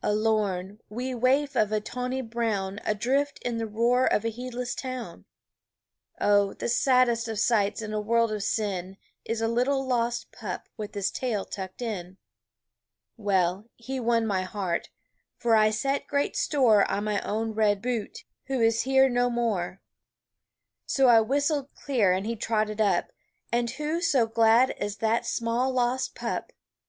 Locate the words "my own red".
17.02-17.82